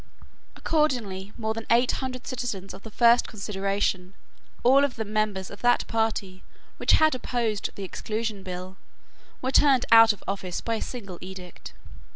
Accordingly 0.55 1.31
more 1.37 1.53
than 1.53 1.67
eight 1.69 1.91
hundred 1.91 2.25
citizens 2.25 2.73
of 2.73 2.81
the 2.81 2.89
first 2.89 3.27
consideration, 3.27 4.15
all 4.63 4.83
of 4.83 4.95
them 4.95 5.13
members 5.13 5.51
of 5.51 5.61
that 5.61 5.85
party 5.85 6.41
which 6.77 6.93
had 6.93 7.13
opposed 7.13 7.69
the 7.75 7.83
Exclusion 7.83 8.41
Bill, 8.41 8.77
were 9.43 9.51
turned 9.51 9.85
out 9.91 10.11
of 10.11 10.23
office 10.27 10.59
by 10.59 10.73
a 10.73 10.81
single 10.81 11.19
edict. 11.21 11.73